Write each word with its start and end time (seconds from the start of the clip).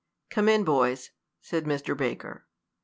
"Come 0.31 0.49
in, 0.49 0.63
boys," 0.63 1.11
said 1.41 1.65
Mr. 1.65 1.95
Baker. 1.95 2.47